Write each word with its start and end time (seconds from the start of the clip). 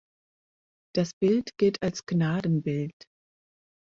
Das 0.95 1.11
Bild 1.13 1.59
gilt 1.59 1.83
als 1.83 2.07
Gnadenbild. 2.07 2.95